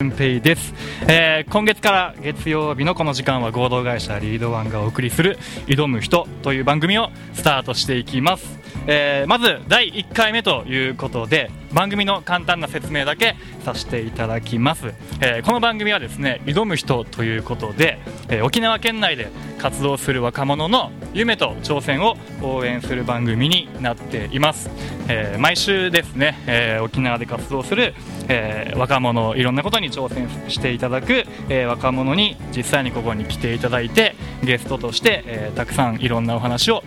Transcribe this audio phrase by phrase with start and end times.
[0.00, 0.72] 純平です、
[1.08, 5.38] えー今月から月曜日のこの時間は合同会社リードワンがお送りする
[5.68, 17.98] 「挑む人」という番組をスタートしていきます、えーまず第1回目ということで番組の簡単な説明だけさせていただきます、えーこの番組はですね「挑む人」ということで、
[18.28, 19.28] えー沖縄県内で
[19.58, 24.70] 活動する若者の夢と挑戦を応援する番組になっています、
[25.08, 27.94] えー毎週ですね、えー沖縄で活動する、
[28.28, 36.82] えー若者いろんなことに挑戦していただく、えー若者に実際にここに来ていただいてゲストとして、えーたくさんいろんなお話を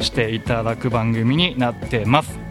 [0.00, 2.41] していただく番組になってます。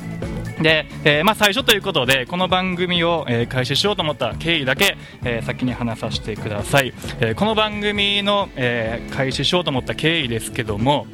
[0.61, 11.07] で、えーまあ、最初ということでこの番組を、えー開始しようと思った経緯だけ、えー先に話させてください、えこの番組の、え開始しようと思った経緯ですけども、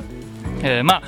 [0.62, 1.02] えまあ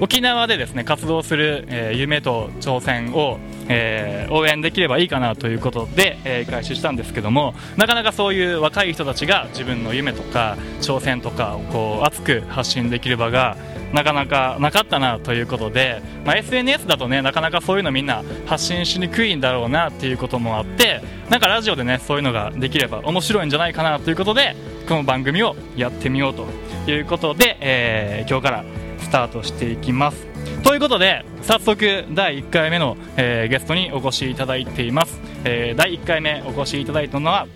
[0.00, 13.56] 沖縄でですね活動する、え夢と挑戦を、え応援できればいいかなということで、え開始したんですけどもなかなかそういう若い人たちが自分の夢とか挑戦とかをこう熱く発信できる場が
[13.92, 21.00] なかなかなかったなということで、まあ、SNS だとねなかなかそういうのみんな発信しにくいんだろうなっていうこともあって
[21.30, 24.56] なんかラジオでねそういうのができれば面白いんじゃないかなということで
[24.88, 26.46] この番組をやってみようと
[26.90, 28.64] いうことで、えー今日から
[28.98, 30.26] スタートしていきます。
[30.62, 37.46] ということで早速第1回目の、えーゲストにお越しいただいています、えー第1回目お越しいただいたのは、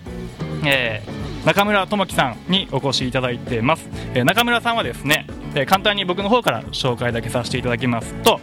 [0.65, 8.41] えー中村智樹さんにお越しいただいています、えー中村さんはですね、え簡単に僕の方から紹介だけさせていただきますと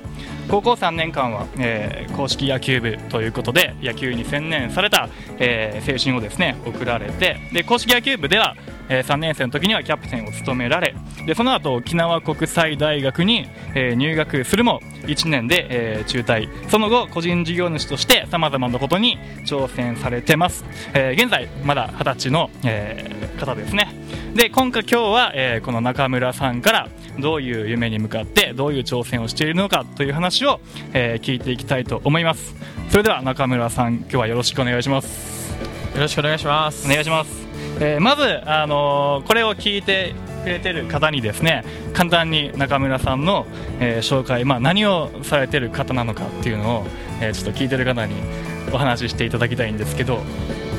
[0.50, 5.08] 高校3年間は、えー公式野球部ということで野球に専念された、
[5.38, 8.56] えー青春をですね送られてで公式野球部では、
[8.90, 10.96] え3年生の時にはキャプテンを務められ
[11.26, 16.70] でその後沖縄国際大学に、えー入学するも1年で、えー中退。
[16.70, 23.88] その後個人事業主としてさまざまなことに挑戦されてます、えー現在まだ20歳の、えー方ですね。
[24.36, 30.60] で今回今日は、えーこの中村さんからどういう夢に向かってどういう挑戦をしているのかという話を、
[30.94, 32.56] えー聞いていきたいと思います。
[32.90, 35.54] それでは中村さん今日はよろしくお願いします。
[35.96, 36.86] よろしくお願いします。
[36.88, 37.49] お願いします、
[37.82, 40.14] えーまず、あのーこれを聞いて
[40.44, 41.64] くれてる方にですね
[41.94, 43.46] 簡単に中村さんの、
[43.80, 46.86] えー紹介、まあ、何をされてる方なのかっていうのを、
[47.22, 48.16] えーちょっと聞いてる方に
[48.72, 50.22] お話ししていただきたいんですけど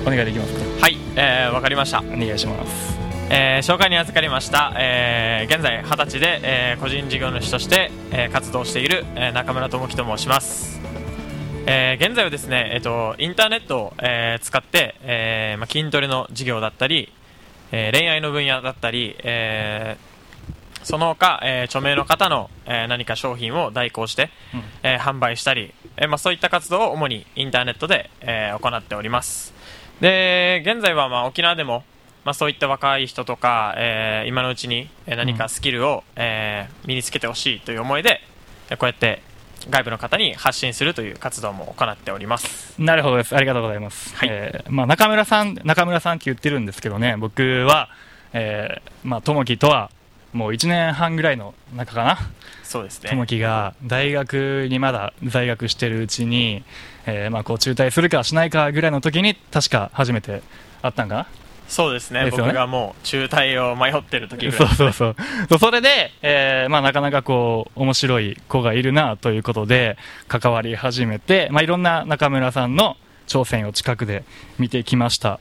[0.06, 0.61] お願いできますか？
[0.83, 2.99] はい、えー、わかりました、お願いします。
[3.31, 10.80] えー紹介に預かりました、えー現在20歳で、えー個人事業主として、えー活動している、えー中村智樹と申します、
[11.72, 17.12] えー現在はですね、えー、とインターネットを、えー使って、えーまあ、筋トレの事業だったり、
[17.70, 24.62] えー恋愛の分野だったり、えーその他、えー著名の方の、えー何か商品を代行して、うん。
[24.82, 29.54] えー販売したり、えーまあ、そういった活動を主にインターネットで、えー行っております。
[30.00, 31.84] で現在はまあ沖縄でも、
[32.25, 38.20] まあ、そういった若い人とか、えー今のうちにえー何かスキルを、えー身につけてほしいという思いで
[38.70, 39.22] えーこうやって
[39.69, 42.81] 外部の方に発信するという活動も行っております。
[42.81, 43.37] なるほどです。
[43.37, 44.28] ありがとうございます、はい。
[44.31, 47.88] えーまあ、中村さん中村さんって言ってるんですけどね僕は、
[48.32, 49.91] えーまあ、友樹とは
[50.32, 52.19] もう1年半ぐらいの中かな？
[52.62, 53.10] そうですね。
[53.10, 56.62] 友樹が大学にまだ在学してるうちに、
[57.04, 60.43] えーまあ、こう中退するかしないかぐらいの時に確か初めて
[60.82, 61.26] 会ったんかな？
[61.70, 62.25] そうですね。
[62.25, 62.53] ですよね。
[62.53, 65.16] 僕がもう中退を迷ってる時ぐらそいう そうそう
[65.48, 65.58] そう。
[65.58, 72.97] それで、えーまあ、なかなかこう面白い子がいるなということで関わり始めて、まあ、いろんな中村さんの
[73.28, 74.25] 挑戦を近くで
[74.58, 75.38] 見てきました。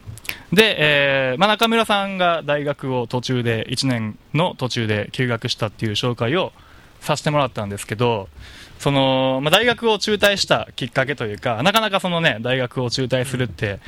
[0.53, 6.53] で、えーまあ、中村さんが大学を途中で1年の途中で休学したっていう紹介を
[7.01, 8.29] させてもらったんですけど
[8.79, 13.79] その、まあ、大学を中退したきっかけというかなかなかその、ね、大学を中退するって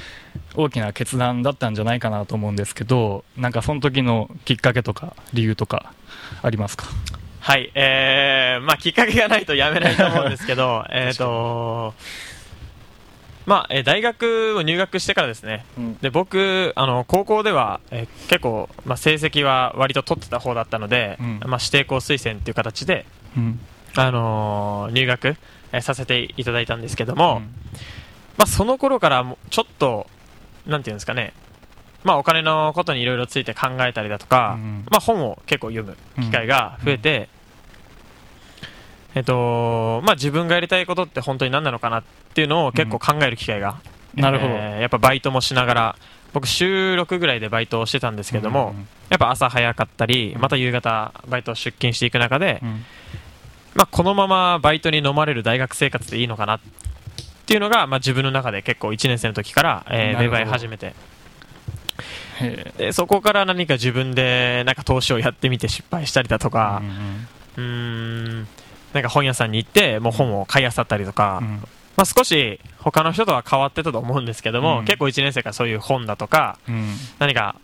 [0.56, 5.94] 大きな決断だったんじゃないかなと思うんですけどなんかその時のきっかけとか理由とか
[6.42, 6.88] ありますか？
[7.40, 11.96] はい、えー、まあ、きっかけがないとやめないと思うんですけど、 えっと、
[13.52, 15.98] まあ、えー大学を入学してからですね、うん。
[15.98, 21.40] で僕、あの高校では、えー結構、まあ、成績は割と取ってた方だったので、うん。
[21.46, 23.06] まあ、指定校推薦という形で、
[23.36, 23.59] うん。
[23.98, 25.36] あのー入学、
[25.74, 27.42] えーさせていただいたんですけども、うん。
[28.38, 30.08] まあ、その頃からちょっと、
[30.66, 31.34] なんていうんですかね、
[32.06, 34.86] まあ、お金のことにいろいろついて考えたりだとか、うん。
[34.90, 37.28] まあ、本を結構読む機会が増えて、
[39.13, 42.03] えっとまあ、自分がやりたいことって本当に何なのかなっ
[42.34, 43.81] ていうのを結構考える機会が、
[44.16, 45.96] なるほど、えーやっぱバイトもしながら
[46.34, 52.85] 僕週6ぐらいでバイトをしてたんですけども、うんやっぱ朝早かったりまた夕方バイト出勤していく中で、うん。
[53.75, 56.59] まあ、このままバイトに飲まれる大学生活でいいのかなっ
[57.46, 60.93] ていうのが、まあ、自分の中で結構1年生の時から、えー芽生え始めて。
[62.40, 66.81] へでそこから何か自分でなんか投資をやってみて失敗したりだとーか
[67.58, 68.47] うん
[68.93, 71.47] なんか本屋さんに行ってもう本を買い漁ったりとか、うん。
[71.97, 74.85] まあ、少し他の人とは変わってたと思うんですけども、うん。
[74.85, 76.96] 結構1年生からそういう本だとかうん。
[77.20, 77.55] 何か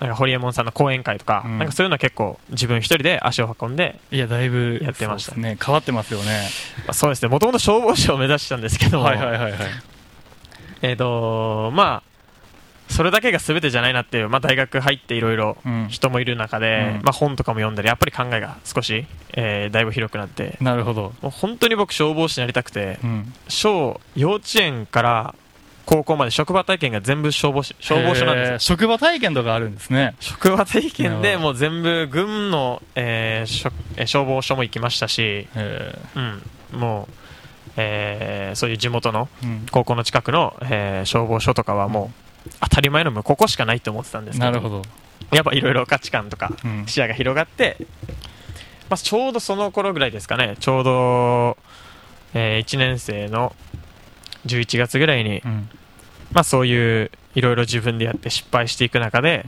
[0.00, 1.58] なんかホリエモンさんの講演会とか,、うん。
[1.58, 5.34] なんかそういうのは結構自分一人で足を運んで、いやだいぶやってました。
[5.34, 5.56] ね。
[5.64, 6.48] 変わってますよね。
[6.86, 7.28] まあそうですね。
[7.28, 9.60] もともと消防士を目指してたんですけども、はいはいはいはい。
[10.82, 12.17] えっ、とまあ
[12.88, 15.86] それだけが全てじゃないなっていう、まあ、大学入っていろいろうん。
[15.88, 17.02] 人もいる中で、うん。
[17.04, 21.12] まあ、本とかも読んだりやっぱり考えが少し、えーだいぶ広くなってなるほど。
[21.22, 23.32] もう本当に僕消防士になりたくてうん。
[23.48, 25.34] 小幼稚園から
[25.86, 30.14] 高校まで職場体験が全部消防士消防署なんです職場体験とかあるんですね。
[30.20, 35.98] 職場体験でもう全部軍の、えーえー消防署も行きましたし、へ
[36.72, 37.14] うん、もう、
[37.78, 39.28] えーそういう地元の
[39.70, 42.27] 高校の近くの、えー消防署とかはもう
[42.60, 44.82] 当たり前のもうここしかないと思ってたんですけどなるほど。
[45.32, 46.86] やっぱいろいろ価値観とかうん。
[46.86, 47.76] 視野が広がって、
[48.88, 50.56] まあ、ちょうどその頃ぐらいですかね。
[50.58, 51.58] ちょうど、
[52.34, 53.54] え1年生の
[54.46, 55.68] 11月ぐらいに、うん。
[56.32, 59.44] まあ、そういういろいろ自分でやって失敗していく中で、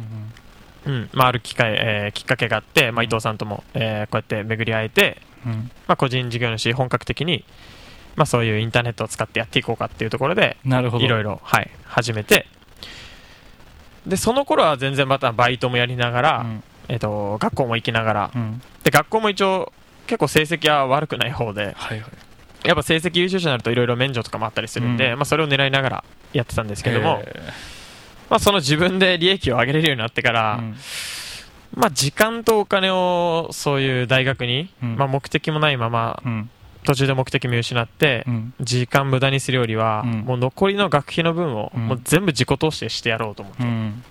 [0.87, 5.71] うんまあ、ある機会、えーきっかけがあって、まあ、伊藤さんとも、えーこうやって巡り会えて、うん。
[5.87, 7.45] まあ、個人事業主本格的に、
[8.17, 12.47] まあ、そういうインターネットを使ってやっていこうかっていうところでいろいろ、はい、始めて
[14.07, 16.63] でその頃は全然またバイトもやりながら、うん。
[16.89, 18.31] えっと学校も行きながら。
[18.35, 18.63] うん。
[18.83, 19.73] で学校も一応
[20.07, 22.11] 結構成績は悪くない方ではいはい。
[22.65, 25.19] やっぱ成績優秀者になるといろいろ免除とかもあったりするんで、うん。
[25.19, 27.35] まあ、それを狙いながらやってたんですけども、へ
[28.29, 30.61] まあ、その自分で利益を上げれるようになってから、
[31.75, 34.97] まあ、時間とお金をそういう大学に、うん。
[34.97, 36.51] まあ、目的もないままうん
[36.85, 38.55] 途中で目的見失って、うん。
[38.61, 40.21] 時間無駄にするよりは、うん。
[40.21, 41.87] もう残りの学費の分を、うん。
[41.89, 44.03] もう全部自己投資でしてやろうと思って、まうん。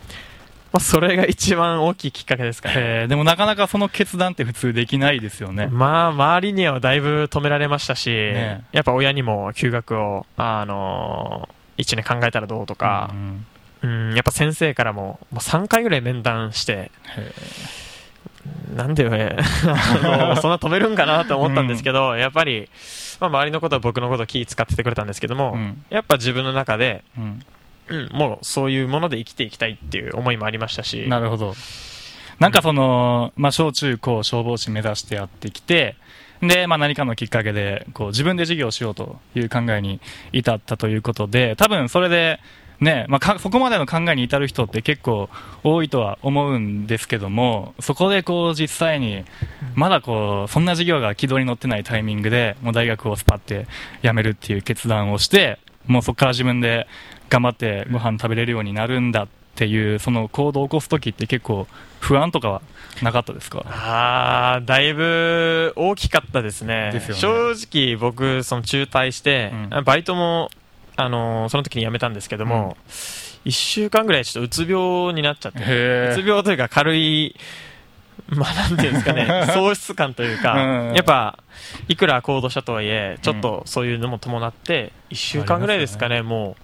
[0.73, 3.07] あ、それが一番大きいきっかけですかね。
[3.07, 5.67] でもなかなかその決断って普通できないですよね。
[5.67, 8.63] まあ、周りにはだいぶ止められましたし、ね。
[8.71, 13.09] やっぱ親にも休学を、あの1年考えたらどうとか。
[13.13, 13.45] う、ん
[13.81, 17.33] うん、やっぱ先生からももう3回ぐらい面談して、へ
[18.75, 19.37] なんで、え
[20.03, 22.69] あのそんな止めるんかなと思ったんですけど、やっぱり、
[23.19, 25.85] まあ、周りのことは僕のことを気使っててくれたんですけども、ーうん。
[25.89, 27.43] やっぱ自分の中で、うん。
[27.89, 31.55] うん、もうそういうもので生きていきたいっていう思いもありましたし、なるほど。
[32.37, 35.95] なんかその、まあ、小中高消防士目指してやってきて、
[36.41, 39.99] で、まあ、何かのきっかけで、こう、自分で事業をしようという考えに
[40.31, 42.39] 至ったということで、多分それで、
[42.79, 45.29] ね、まあか、そこまでの考えに至る人って結構
[45.63, 49.25] 多いとは思うんですけども、そこでこう、実際に、
[49.75, 53.67] まだこう、そんな事業が軌道に乗ってないタイミングで、もう大学をスパって
[54.01, 56.87] 辞めるっていう決断をして、もうそこから自分で
[57.29, 61.67] 頑張ってご飯食べれるようになるんだっていう、その行動を起こすときって結構
[61.99, 62.61] 不安とかは
[63.01, 63.63] なかったですか？
[63.65, 66.91] あーだいぶ大きかったですね。
[66.93, 67.01] ね。
[67.13, 69.83] 正直僕、その中退して、うん。
[69.83, 70.49] バイトも、
[71.01, 72.75] あのーその時に辞めたんですけども、
[73.45, 77.35] 1週間ぐらいちょっとうつ病になっちゃって、へうつ病というか軽い、
[78.27, 79.25] まあなんていうんですかね、
[79.55, 80.93] 喪失感というか、うん。
[80.93, 81.39] やっぱ、
[81.87, 86.57] いくら行動したとはいえ、ちょっとそういうのも伴って、1週間ぐらいですかね、も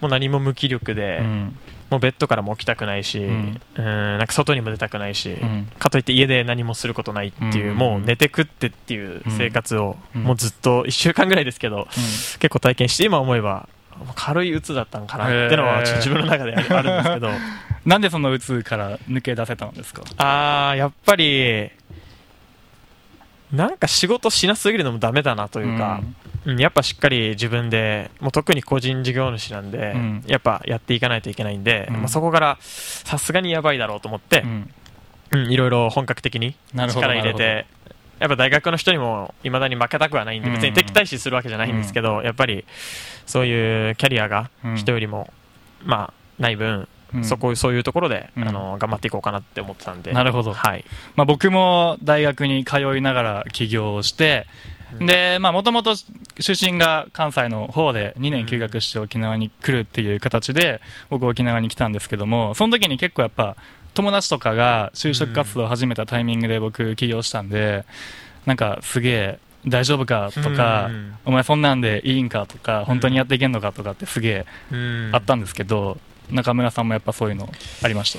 [0.00, 1.58] う、もう何も無気力で、うん
[1.90, 5.68] もうベッドからも起きたくないし、ううんん、なんか外にも出たくないし、うん。
[5.78, 7.76] かといって家で何もすることないっていう、うん。
[7.76, 10.22] もう寝て食ってっていう生活を、うん。
[10.22, 11.84] もうずっと1週間ぐらいですけど、うん。
[11.84, 13.68] 結構体験して、今思えば、
[14.14, 17.30] 軽い鬱だったんかなっていうのは、ちょっと自分の中であるんですけど、
[17.84, 20.02] なんでその鬱から抜け出せたんですか？
[20.18, 21.70] あー、やっぱり、
[23.52, 26.02] なんか仕事しなすぎるのもダメだなというか、
[26.46, 26.60] うん。
[26.60, 30.24] やっぱしっかり自分で、もう特に個人事業主なんで、うん。
[30.26, 31.96] やっぱやっていかないといけないんで、うん。
[31.96, 34.44] まあ、そこからさすがにやばいだろうと思って
[35.34, 37.66] いろいろ本格的に力入れて、
[38.20, 40.54] やっぱ大学の人にもいまだに負けたくはないんで、うん。
[40.54, 42.64] 別に敵対視するわけじゃないんですけど、やっぱり
[43.26, 44.76] そういうキャリアがうん。
[44.76, 45.32] 人よりも、
[45.84, 46.88] まあ、ない分、うん
[47.22, 48.48] そこそういうところで、うん。
[48.48, 50.52] あの頑張っていこうかなって思ってたんで、なるほど。
[50.52, 50.84] はい、
[51.16, 54.46] まあ、僕も大学に通いながら起業をして、
[54.98, 55.06] うん。
[55.06, 55.94] で、まあ、もともと
[56.38, 63.56] 出身が関西の方で2年休学して沖縄に来るっていう形で、僕沖縄に来たんですけども、その時に結構やっぱ、
[63.94, 67.84] 友達とかが就職活動を始めたタイミングで僕起業したんで、
[68.46, 71.14] なんかすげえ大丈夫かとか、うん。
[71.26, 75.10] お前そんなんでいいんかとか、本当にやっていけんのかとかってすげえうん。
[75.12, 75.98] あったんですけど、
[76.32, 77.48] 中村さんもやっぱそういうの
[77.82, 78.18] ありまし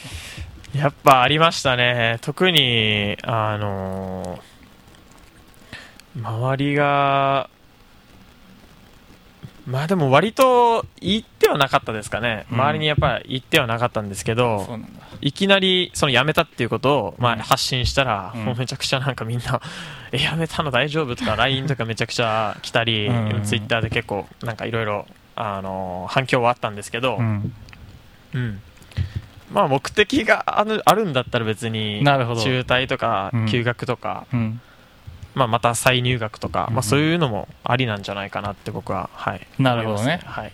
[0.73, 0.77] た？
[0.77, 4.51] やっぱありましたね、特に、あのー
[6.21, 7.49] 周りが、
[9.65, 12.59] まあでも割と言ってはなかったですかね、うん。
[12.59, 14.77] 周りにやっぱり言ってはなかったんですけど、
[15.21, 17.39] いきなりその辞めたっていうことを、まあ、うん。
[17.39, 18.43] 発信したら、うん。
[18.43, 19.61] もうめちゃくちゃなんかみんな、
[20.11, 23.43] え、辞めたの大丈夫とか、LINE とかめちゃくちゃ来たり、うん。
[23.43, 27.53] Twitter で結構なんかいろいろあの反響はあったんですけど、うん
[28.33, 28.61] うん。
[29.51, 32.41] まあ目的があるあるんだったら別になるほど。
[32.41, 33.47] 中退とかうん。
[33.47, 34.61] 休学とか、うん。
[35.33, 36.75] まあ、また再入学とか、うん。
[36.75, 40.19] まあ、そういうのもありなんじゃないかなって僕は、はい、なるほどね。
[40.25, 40.51] はい。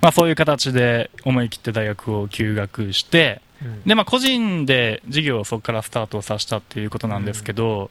[0.00, 3.82] まあ、そういう形で思い切って大学を休学してうん。
[3.84, 7.90] で、まあ、個人で事業をそこからスタートさせたっていうことなんですけど、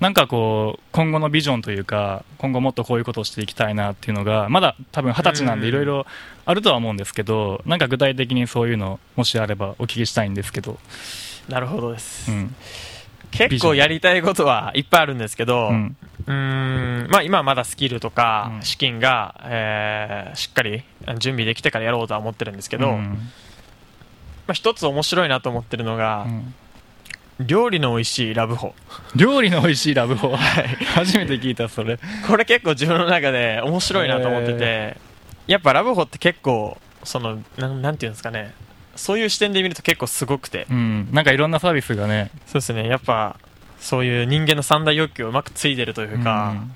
[0.00, 6.06] なんかこう今後のビジョンというか今後もっとこういうことをしていきたいなっていうのがまだ多分二十歳なんでうんいろいろ
[6.46, 10.78] あるとは思うんですけどなんか具体的にそういうのもしあればお聞きしたいんですけど、
[11.48, 12.54] なるほどです、うん
[13.30, 15.96] 結構やりたいことはいっぱいあるんですけど、ううん。
[16.26, 17.10] ーん。
[17.10, 18.62] まあ、今はまだスキルとかうん。
[18.62, 20.82] 資金が、えーしっかり
[21.18, 23.18] 準備できてからやろうとは思ってるんですけど、まうん。
[24.48, 26.54] あ、一つ面白いなと思ってるのがう、ん
[27.40, 28.74] 料理の美味しいラブホ。
[29.14, 30.36] 料理の美味しいラブホ。
[30.94, 31.98] 初めて聞いたそれ。
[32.26, 34.96] これ結構自分の中で面白いなと思ってて、
[35.46, 38.54] やっぱラブホって結構そのなんなんていうんですかね。
[38.96, 41.08] そういう視点で見ると結構すごくて、うん。
[41.12, 42.32] なんかいろんなサービスがね。
[42.46, 42.88] そうですね。
[42.88, 43.36] やっぱ
[43.78, 46.72] そういう人間の三大欲求をうまくついてるというか、うん。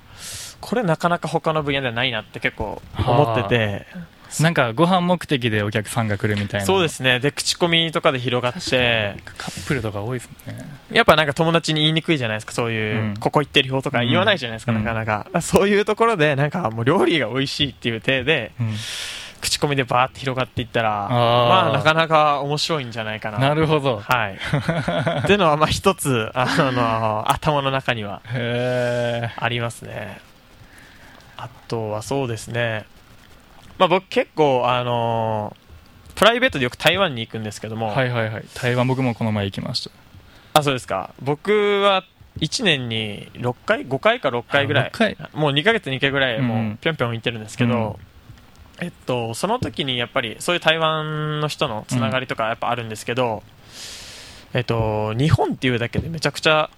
[0.61, 3.87] これなかなか他の分野ではないなって結構思ってて、
[4.41, 6.67] なんかご飯目的でお客さんが来るみたいな。
[6.67, 7.21] そうですね。
[7.21, 9.17] で口コミとかで広がって。
[9.37, 10.59] カップルとか多いですね。
[10.91, 12.53] やっぱなんか友達に言いにくいじゃないですか。
[12.53, 13.17] そういう、うん。
[13.19, 14.85] ここ行ってるよとか言わないじゃないですか、うん。
[14.85, 15.27] なかなか。
[15.43, 18.75] そういうところでなんかもう料理が美味しいっていう体でうん。
[19.41, 23.39] 口コミでバーって広がっていったらまあなかなか面白いんじゃないかな。
[23.39, 23.99] なるほど。
[23.99, 24.39] はい。
[25.19, 28.23] っていうのはまあ一つあの頭の中には
[29.37, 30.21] ありますね。
[31.37, 32.87] あとはそうですね
[33.79, 35.57] まあ僕結構あの
[36.15, 38.45] プライベートでよく台湾に行くんですけども、はいはいはい。
[38.55, 39.91] 台湾僕もこの前行きました。
[40.55, 41.15] あそうですか。
[41.23, 42.05] 僕は
[42.39, 44.93] 1年に6回5回か6回ぐらい。
[45.35, 46.73] もう2ヶ月に1回ぐらいもうん。
[46.73, 47.99] うぴょんぴょん行ってるんですけど、
[48.81, 53.43] えっと、その時にやっぱりそういう台湾の人のつながりとかやっぱあるんですけど、
[54.55, 56.71] えっと、日本っていうだけでめちゃくちゃ、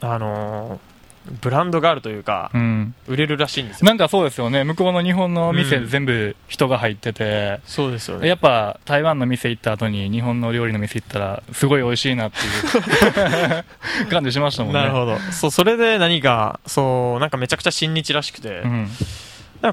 [0.00, 0.95] あのー
[1.40, 2.94] ブランドがあるというかう、ん。
[3.06, 3.86] 売れるらしいんですよ。
[3.86, 4.64] なんかそうですよね。
[4.64, 5.88] 向こうの日本の店うん。
[5.88, 8.28] 全部人が入ってて、そうですよね。
[8.28, 14.06] やっぱ台湾の店行った後に日本の料理の店行ったらすごい美味しいなっていう。
[14.10, 14.80] 感じしましたもんね。
[14.80, 15.18] なるほど。
[15.32, 18.88] そう、それで何か、そう、なんかめちゃくちゃ親日らしくて、うん。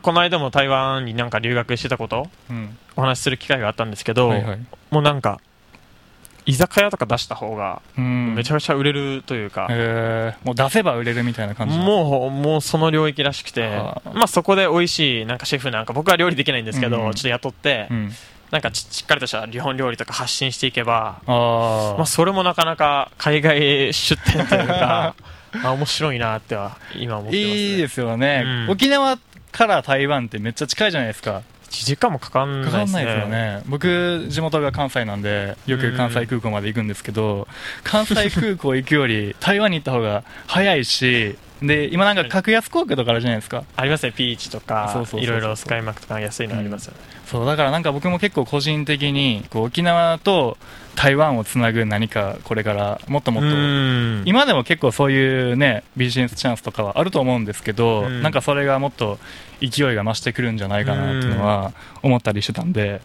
[0.01, 2.77] この間も台湾になんか留学してたことうん。
[2.95, 4.59] お話しする機会があったんですけど、はいはい。
[4.91, 5.39] もうなんか、
[6.45, 8.35] 居酒屋とか出した方が、うん。
[8.35, 10.45] めちゃくちゃ売れるというか、えー。
[10.45, 11.75] もう出せば売れるみたいな感じ。
[11.75, 13.69] うもう、もうその領域らしくて
[14.13, 18.11] まあそこで美味しい、なんかシェフなんか、僕は料理できないんですけど、うんちょっと雇って、ん、
[18.51, 25.15] なんかちしっかりとした日本料理とか発信していけば、まあそれもなかなか海外出店というか、
[25.63, 27.53] あ面白いなっては今思ってます、ね。
[27.53, 28.69] いいですよね、うん。
[28.71, 29.17] 沖縄
[29.51, 31.41] から台湾ってめっちゃ近いじゃないですか
[31.73, 32.81] 1時間もかかんないですね。
[32.85, 37.47] かかんないですよね僕地元が関西なんでよく関西空港まで行くんですけど、
[37.83, 43.63] 関西空港行くより台湾に行った方が早いしで今なんか格安航空とかあるじゃないですか。
[43.75, 46.99] ありますね、ピーチとかいろいろスカイマークとか安いのありますよね。
[47.25, 50.57] そうだからなんか僕も結構個人的にこう沖縄と
[50.95, 54.23] 台湾をつなぐ何かこれからもっともっとうん。
[54.25, 58.21] 今でも結構そういうねビジネスチャンスとかはあると思うんですけど、うん。
[58.21, 59.17] なんかそれがもっと
[59.61, 63.01] 勢いが増してくるんじゃないかなっていうのは思ったりしてたんで、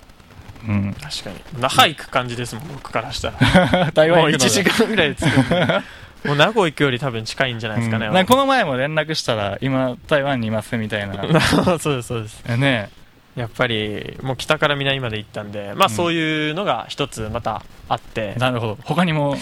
[0.67, 1.37] うん、確かに。
[1.61, 3.39] 那覇行く感じですもん、僕からしたら。
[3.39, 5.45] 1 台湾行くの時間ぐらいで着く
[6.25, 8.07] もう名護行くより多分近いんじゃないですかね。
[8.07, 8.27] うん。
[8.27, 11.41] この前も連絡したら今台湾にいますみたいな。
[11.79, 12.45] そうです、そうです。
[12.57, 12.91] ね
[13.37, 18.79] やっぱり、もう北から南まで行ったんで、まあうんそういうのが一つまたあって、なるほど。
[18.83, 19.37] 他にも、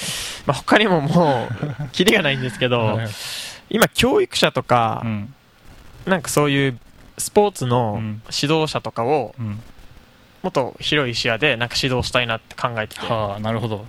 [0.44, 3.08] まあ他にももう、キリがないんですけどはい、
[3.70, 5.34] 今教育者とかう、ん。
[6.04, 6.78] なんかそういう
[7.16, 8.22] スポーツのうん。
[8.30, 9.60] 指導者とかをうん、
[10.42, 13.86] もっと広い視野でなんか指導したいなって考えてて、はあなるほど、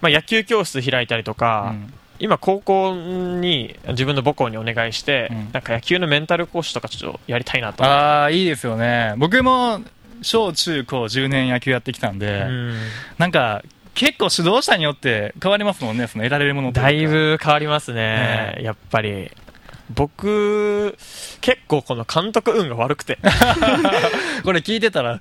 [0.00, 1.92] まあ野球教室開いたりとうか、ん。
[2.18, 5.52] 今高校に自分の母校にお願いして、うん。
[5.52, 7.84] なんか野球のメンタル講師とかちょっとやりたいなと。
[7.84, 9.14] ああいいですよね。
[9.18, 9.80] 僕も
[10.22, 12.74] 小中高10年野球やってきたんで、うん。
[13.18, 13.62] なんか
[13.94, 18.62] 結構指導者によって変わりますもんねその得られるものだいぶ変わりますね、ね。
[18.62, 19.30] やっぱり。
[19.88, 20.96] 僕
[21.40, 23.18] 結構この監督運が悪くて。
[24.42, 25.20] これ聞いてたら、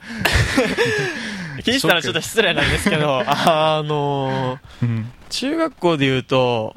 [1.58, 6.76] 聞いてたらちょっと失礼なんですけど あのうん、中学校で言うと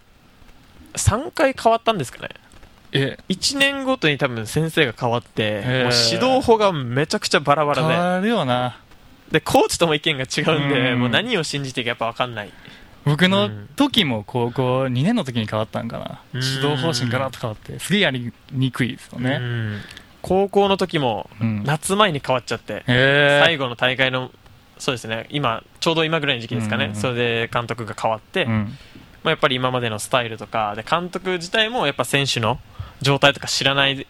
[0.95, 2.29] 3回変わったんですかね？
[2.93, 3.19] え。
[3.29, 8.79] 1年ごとに多分先生が変わって、もう指導法がめちゃくちゃバラバラ変わるよな。
[9.31, 11.01] ででコーチとも意見が違うんで、うん。
[11.01, 12.51] もう何を信じていいかやっぱ分かんない。
[13.05, 16.21] 僕のうん時も高校2年の時に変わったんかな。
[16.33, 16.43] うん。
[16.43, 19.81] 指導方針ガラッと変わってすげえやりにくいですようねん。
[20.23, 21.63] 高校の時もうん。
[21.65, 24.31] 夏前に変わっちゃって、へ最後の大会の
[24.79, 25.27] そうですね。
[25.31, 28.79] 今ちょうど今ぐらいの時期ですかね、うんそれで監督が変わって、まうん。
[29.25, 32.59] あ、やっぱり今までのスタイルとかで監督自体もやっぱ選手の
[33.01, 34.07] 状態とか知らない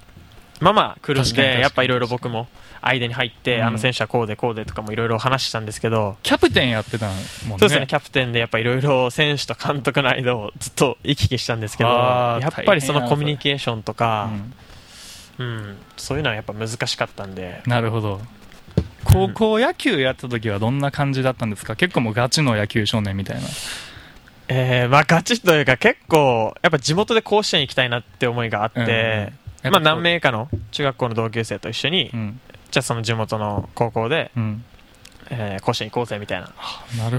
[0.61, 2.49] まま来るんでやっぱいろいろ僕も
[2.83, 3.67] 間に入って、うん。
[3.67, 7.25] あの選手はこうでこうでとかもいろいろ話したんですけど、キャプテンやってたもんね。
[7.49, 7.87] そうですね。
[7.87, 14.55] キャプテンでやっぱいろいろ選手と監督の間をずっと行き来したんですけどやっぱりそのコミュニケーションとかう、ん。
[15.39, 17.63] うん、そういうのはやっぱ難しかったんで。
[17.67, 18.21] なるほど
[19.13, 21.77] 高校野球やった時はどんな感じだったんですか？
[21.77, 23.43] 結構もうガチの野球少年みたいな。
[24.49, 32.41] えーまあガチというか結構やっぱ地元で甲子園行きたいなって思いがあって、うんうんまあ、何名かの中学校の同級生と一緒に、うん。
[32.71, 34.65] じゃあその地元の高校で、うん。
[35.31, 36.51] えー甲子園行こうぜみたいな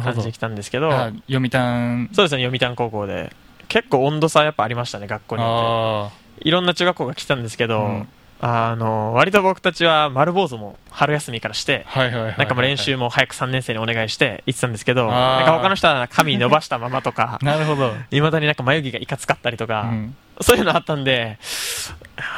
[0.01, 2.08] 感じで来たんですけどあ読谷。
[2.13, 3.31] そうですね読谷高校で
[3.67, 8.08] 結構温度差やっぱありましたね学校にいろんな中学校が来たんですけど、うん
[8.41, 17.93] あの割と僕たちは丸坊主も春休みからしてなんかもう練習も早く3年生にお願いして行ってたんですけど、なんか他の人は髪伸ばしたままとか、 なるほど。
[18.12, 20.15] いまだになんか眉毛がいかつかったりとか、うん。
[20.41, 21.38] そういうのあったんで、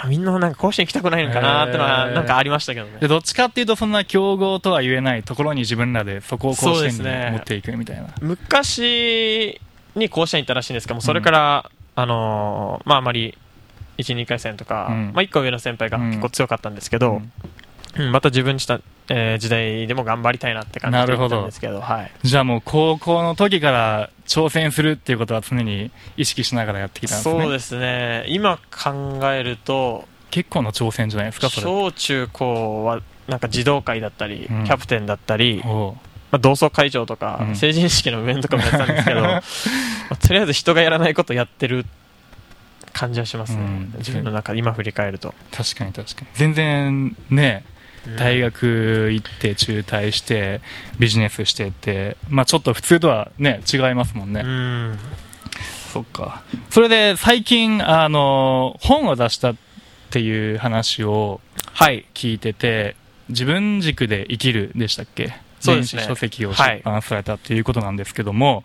[0.08, 2.93] みんななんか甲子園行きたくないのかなってのはなんかありましたけどね。
[3.00, 8.08] でどっちかっていうとそんな強豪とは言えないところに自分らでそこを甲子園に持っていくみたいな。
[8.22, 9.60] 昔
[9.96, 13.38] に甲子園行ったらしいんですけども、それから、あのーまああまり、
[13.98, 15.12] 1、2回戦とか、うん。
[15.14, 17.16] まあ1個上の先輩が結構強かったんですけど、うん。
[17.16, 17.32] うん
[18.12, 18.80] また自分した、
[19.10, 21.36] えー時代でも頑張りたいなって感じで言なるほど。
[21.38, 22.12] ったんですけど、はい。
[22.24, 27.42] じゃあもう高校の時から挑戦するっていうことは常に意識しながらやってきたんですね。
[27.42, 34.64] そうですね、今考えると、結構の挑戦じゃないですか小中高はなんか児童会だったり、うん。
[34.64, 35.94] キャプテンだったり、ま
[36.32, 37.56] あ、同窓会長とか、うん。
[37.58, 39.42] 成人式の上とかもやってたんですけど、 ま
[40.12, 41.86] あとりあえず人がやらないことやってる
[42.94, 46.27] 感じはしますね、うん自分の中で今振り返ると、確かに確かに。
[46.34, 47.64] 全然ね
[48.18, 50.62] 大学行って中退して
[50.98, 55.00] ビジネスしてってまあちょっと普通とはね違いますもんね、うん。
[55.94, 56.44] そっか。
[56.70, 59.56] それで最近あの本を出したっ
[60.10, 61.42] ていう話を
[61.74, 62.06] はい。
[62.14, 62.96] 聞いてて
[63.30, 65.34] 自分軸で生きるでしたっけ？
[65.60, 66.01] そうですね。
[66.01, 68.64] 電子書籍を出版されたっていうことなんですけども、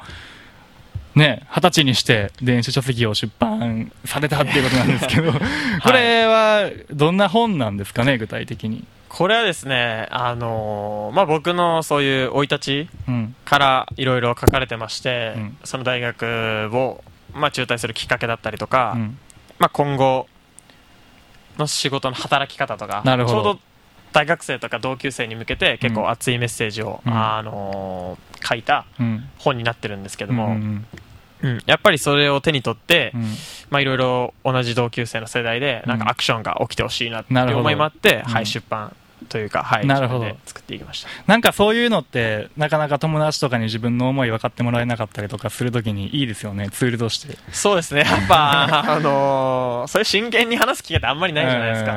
[1.16, 5.32] ね二十歳にして電子書籍を出版されたっていうことなんですけど、
[5.82, 8.84] これはどんな本なんですかね具体的に。
[9.08, 13.34] これはですね、あのーまあ、僕のそういう生い立ちうん。
[13.46, 15.56] からいろいろ書かれてまして、うん。
[15.64, 17.02] その大学を、
[17.32, 19.18] まあ、中退するきっかけだったりとか、うん。
[19.58, 20.26] まあ、今後
[21.56, 23.34] の仕事の働き方とかなるほど。
[23.36, 23.60] ちょうど
[24.12, 27.12] 大学生とか同級生に向けて結構熱いメッセージを、うん。
[27.14, 29.28] あのー書いたうん。
[29.38, 30.86] 本になってるんですけどうんも、うん
[31.42, 31.58] うん。
[31.66, 33.22] やっぱりそれを手に取って、うん。
[33.70, 36.04] まあ、いろいろ同じ同級生の世代でなんうん。
[36.04, 37.60] かアクションが起きてほしいなってなるほど。
[37.60, 38.32] 思いもあって、うん。
[38.32, 38.94] はい、出版
[39.28, 40.26] というか、はい、なるほど。
[40.44, 41.08] 作っていきました。
[41.26, 46.68] なんかそういうのってなかなか友達とかに自分の思い分かってもらえなかったりとかするときにいいですよね。
[46.70, 47.36] ツールとして。
[47.52, 48.00] そうですね。
[48.02, 51.92] やっぱ、 あのーそれ真剣に話す機会ってあんまりないじゃないですか、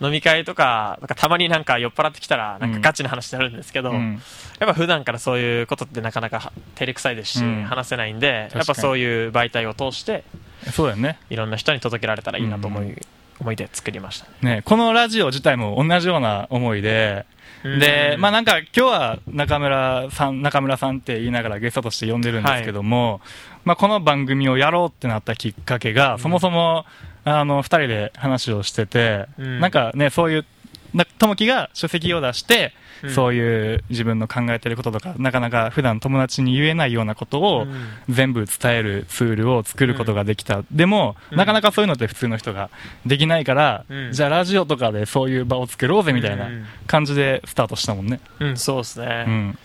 [0.00, 4.22] か飲み会とかなんかたまになんか酔っ払ってきたらなんかガチな話になるんですけど、うん。
[4.58, 7.64] やっぱ普段からそういうことってなかなか照れくさいですし、うん。
[7.64, 10.24] 話せないんでやっぱそういう媒体を通して
[10.72, 11.18] そうだよね。
[11.30, 12.96] いろんな人に届けられたらいいなと思い,、うん
[13.40, 14.56] 思いで作りましたね。
[14.56, 17.26] ねこのラジオ自体も同じような思いで
[17.62, 23.20] で、まあなんか今日は中村さん、中村さんって言いながらゲストとして呼んでるんですけども、
[23.64, 26.18] まあこの番組をやろうってなったきっかけが、うん。
[26.20, 26.86] そもそも、
[27.24, 29.60] あの、二人で話をしてて、うん。
[29.60, 30.46] なんかね、そういう、
[30.94, 32.72] なともきが書籍を出して、
[33.02, 33.10] うん。
[33.10, 38.14] そういう自分の考えてることとか、なかなか普段友達に言えないようなことをうん。
[38.14, 40.62] 全部伝えるツールを作ることができた。
[40.70, 41.38] でも、うん。
[41.38, 42.70] なかなかそういうのって普通の人が
[43.06, 44.12] できないから、うん。
[44.12, 46.66] じゃあラジオとかでそういう場を作ろうぜみたいなうん。
[46.86, 48.20] 感じでスタートしたもんね。
[48.40, 49.58] うん、そうですね、うん。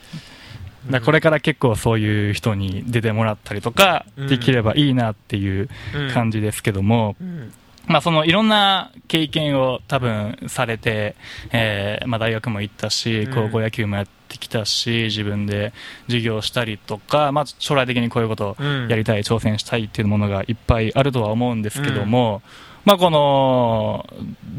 [0.89, 4.27] だこれから結構そういう人に出てもらったりとかうん。
[4.27, 5.69] できればいいなっていう
[6.13, 7.51] 感じですけども、うん
[7.87, 11.15] まあそのいろんな経験を多分されて、
[11.51, 13.33] えーまあ大学も行ったしうん。
[13.33, 15.71] 高校野球もやってきたし自分で
[16.07, 18.87] 授業したりとか、まあ将来的にこういうことをうん。
[18.89, 22.41] やりたい、挑戦したいっていうものがいっぱいあるとは思うんですけども、
[22.85, 24.05] まあこの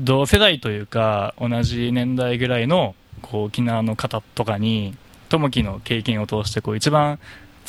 [0.03, 4.97] 同世代というか同じ年代ぐらいのこう沖縄の方とかに
[5.29, 7.19] 友樹の経験を通してこう一番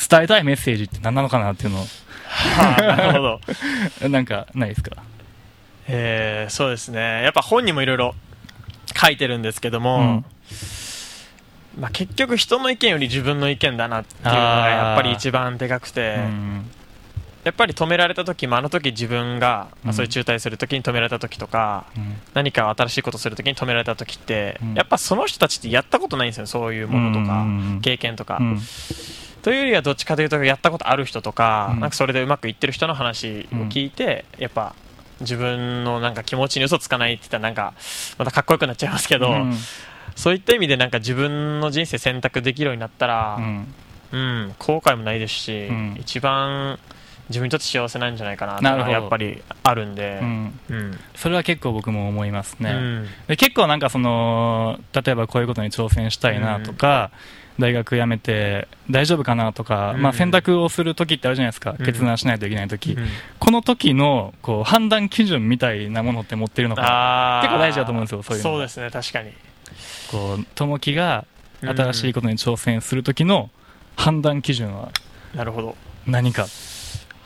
[0.08, 1.84] 伝えたいメッセージって何なのかなっていうのは
[2.76, 3.40] あなるほど。
[4.06, 4.96] を なんかないですか？
[5.88, 7.22] えーそうですね。
[7.22, 8.14] やっぱ本にもいろいろ
[8.94, 10.24] 書いてるんですけども、うん。
[11.80, 16.70] まあ、結局人の意見より自分の意見だなっていうのがやっぱり一番でかくて、うん。
[17.44, 19.94] やっぱり止められた時もあの時自分が、うん。
[19.94, 22.16] そういう中退する時に止められた時とかうん。
[22.34, 24.74] 何か新しいことする時に止められた時って、うん。
[24.74, 27.80] やっぱその人たちってやったことないんですよそういうものとか、うん。
[27.80, 28.60] 経験とか、うん。
[29.42, 31.80] というよりはどっちかというとやったことある人とか,、うん。
[31.80, 34.74] なんかそれでうまくいってる人の話を聞いて、やっぱ
[35.20, 37.74] 自分のなんか気持ちに嘘つかないって言ったらなんか
[38.18, 39.54] またかっこよくなっちゃいますけど、うん。
[40.16, 43.74] そういった意味でなんか自分の人生選択できるようになったら、うん。
[44.10, 45.96] うん、後悔もないですし、うん。
[46.00, 46.78] 一番
[47.28, 48.92] 自分にとって幸せなんじゃないかななるほど。
[48.92, 50.60] やっぱりあるんで、うん。
[50.70, 50.98] うん。
[51.14, 53.08] それは結構僕も思いますね、うん。
[53.26, 57.10] で結構なんかその例えばこういうことに挑戦したいなとか、
[57.58, 60.02] 大学辞めて大丈夫かなとか、うん。
[60.02, 61.84] まあ、選択をする時ってあるじゃないですか、うん。
[61.84, 63.06] 決断しないといけない時、うん。
[63.38, 68.50] この時のこう判断基準みたいなものって持ってるのか結構大事だと思うんですよそういうの。
[68.50, 69.32] そうですね確かに。
[70.10, 71.26] こう友樹が
[71.60, 73.50] 新しいことに挑戦する時の
[73.96, 74.90] 判断基準は
[75.34, 75.76] なるほど。
[76.06, 76.46] 何か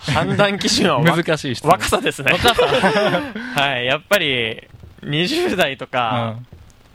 [0.02, 2.32] 判断基準はわ難しい若さですね。
[2.32, 2.64] 若さ、
[3.54, 4.68] はいやっぱり
[5.02, 6.46] 20代とうか、ん。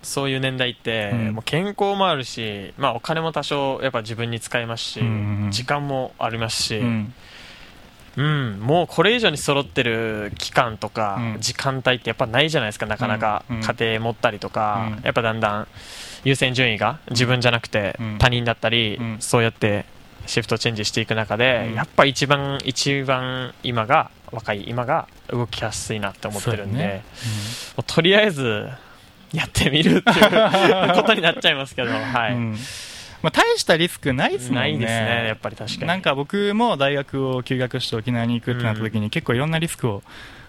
[0.03, 1.33] そういう年代って、うん。
[1.33, 7.13] もう健康もあるし、まあ、お金も多少やっぱ自分に使えますし、うん時間もありますし、うん。
[8.15, 11.41] うん、もうこれ以上に揃ってる期間とか、うん。
[11.41, 13.57] 時間帯ってやっぱないじゃないですか、なかなかうん。
[13.57, 13.63] うん。
[13.63, 15.03] 家庭持ったりとか、うん。
[15.03, 15.67] やっぱだんだん
[16.23, 18.17] 優先順位が自分じゃなくてうん。
[18.17, 19.17] 他人だったり、うん。
[19.19, 19.85] そうやって
[20.27, 21.75] シフトチェンジしていく中で、うん。
[21.75, 27.03] やっぱ一番、一番今が若い今が動きやすいなって思ってるんで、ね。
[27.75, 28.69] もうとりあえず
[29.33, 32.33] やってみるっていうことになっちゃいますけど、 はい。
[32.33, 32.57] うん
[33.21, 34.61] まあ、大したリスクないですもんね。
[34.61, 35.87] ないですね、やっぱり確かに。
[35.87, 40.03] なんか僕も大学を休学して沖縄に行くってなった時に結構いろんなリスクを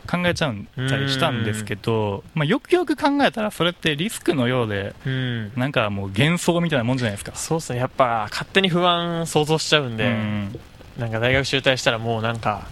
[0.08, 0.54] 考えちゃっ
[0.88, 5.52] たりしたんですけど、まあ、よくよく考えたらそれってリスクのようでうん。
[5.56, 7.32] なんかもう幻想みたいなもんじゃないですか。
[7.34, 10.60] そうですね、やっぱ勝手に不安想像しちゃうんで、うん。
[10.98, 12.66] なんか大学中退したらもうなんか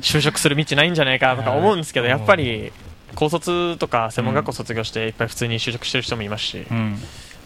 [0.00, 2.72] 就職する道ないんじゃないかとか思うんですけど、は いやっぱり
[3.14, 6.98] 高卒とか専門学校卒業していっぱい普通に就職してる人もいますし、うん。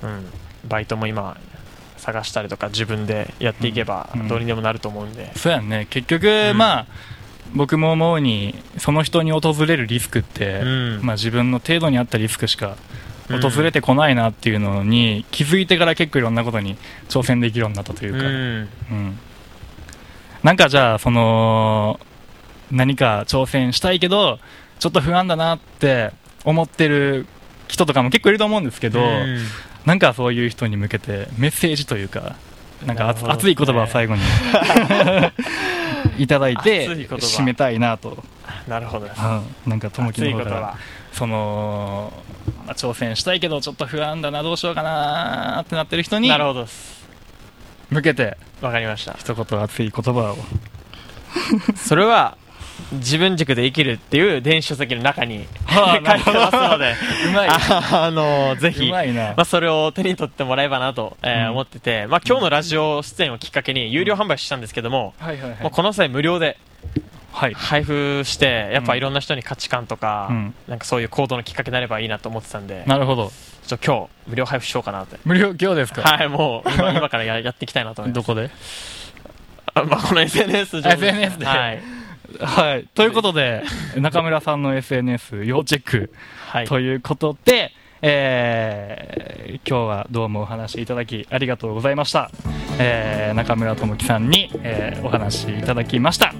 [0.02, 0.26] うん、
[0.68, 1.37] バイトも今
[2.04, 5.86] 探したりとか自分でやっていけばうんどうにでもなると思うんで、そうやんね。
[5.88, 6.58] 結局、ん。
[6.58, 6.86] まあ
[7.54, 11.00] 僕も思うにその人に訪れるリスクって、うん。
[11.02, 12.76] まあ、自分の程度に合ったリスクしか
[13.28, 16.76] 訪れてこないなっていうのに気づいてから結構いろんなことに
[17.08, 18.24] 挑戦できるようになったというか、うん。
[18.26, 19.18] うん。
[20.42, 21.98] なんかじゃあその
[22.70, 24.38] 何か挑戦したいけど
[24.78, 26.12] ちょっと不安だなって
[26.44, 27.26] 思ってる
[27.68, 29.38] 人とかも結構いると思うんですけど、うん
[29.85, 32.37] なんかそういう人に向けてメッセージというか
[32.87, 34.23] なんか熱,、い言葉を最後に
[36.18, 38.23] いただいて締めたいなと、
[38.68, 39.07] なるほど。
[39.07, 39.25] ですう
[39.68, 40.79] ん、なんか友樹の方から葉。
[41.12, 42.12] その、
[42.66, 47.09] まあ挑戦したいけどちょっと不安だなどうしようかなってなってる人になるほどです。
[47.90, 49.14] 向けてわかりました。
[49.18, 50.37] 一言熱い言葉を。
[51.77, 52.37] それは
[52.92, 56.94] 自分軸で生きるっていう電子書籍の中にはあ 書いてますので。
[57.28, 57.48] うまい。
[57.48, 59.00] ああのぜうひま
[59.37, 61.50] あ、それを手に取ってもらえばなと、えーうん。
[61.52, 65.62] 思ってて、まあ、今日のラジオ出演をきっかけに有料販売したんですけども、はいはいはい。
[65.62, 66.56] もうこの際無料で
[67.32, 67.54] はい。
[67.54, 70.54] 配布してやっぱいろんな人に価値観とか、うん。
[70.68, 73.32] なんかそういう行動のきっかけになればいいなと思ってたんでなるほど。
[73.66, 75.16] ちょ今日無料配布しようかなって。
[75.24, 76.02] 無料今日ですか？
[76.02, 78.26] はいもう今今からややっていきたいなと思います。
[78.28, 78.50] どこで？
[79.76, 81.46] あまあ、この SNS 上 SNS で。
[81.46, 81.82] はい、
[82.40, 82.88] はい。
[82.94, 83.62] ということで
[83.96, 86.12] 中村さんの SNS 要チェック。
[86.48, 89.34] はい、ということで、えー
[89.66, 92.30] 今日はどうもお話しいただきありがとうございました、
[92.78, 96.34] えー中村智樹さんに、えーお話しいただきました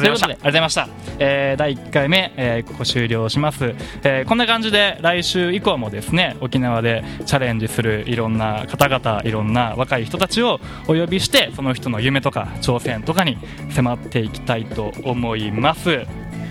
[0.00, 0.34] ということで。
[0.34, 13.38] ありがとうございました、えー第1回目、えーここ終了します、えーこんな感じで来週以降もですね沖縄でチャレンジするいろんな方々いろんな若い人たちをお呼びしてその人の夢とか挑戦とかに
[13.70, 16.06] 迫っていきたいと思います。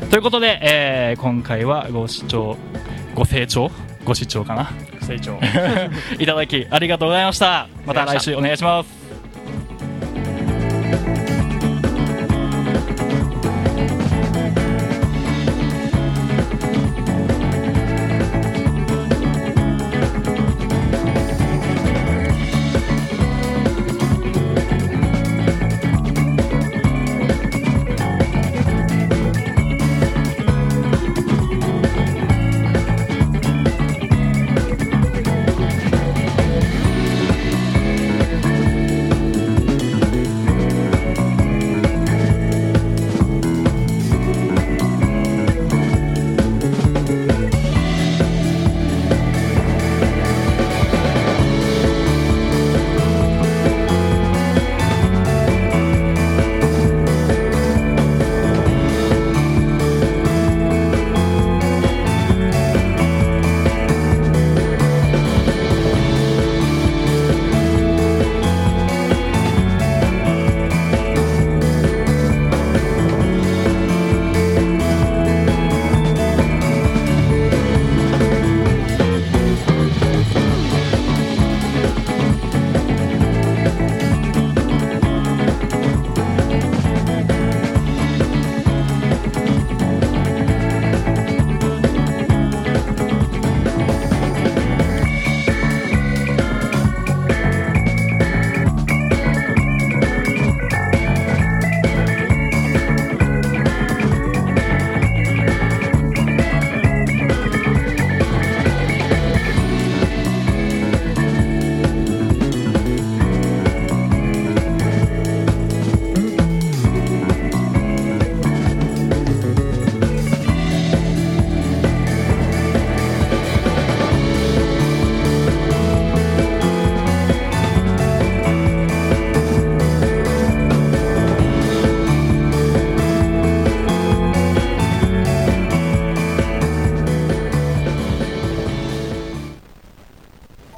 [0.09, 2.57] ということで、えー今回はご視聴
[3.13, 3.71] ご清聴？
[4.03, 4.71] ご視聴かな？
[5.01, 5.39] 成長
[6.19, 7.67] いただきありがとうございました。
[7.85, 8.94] また来週お願いします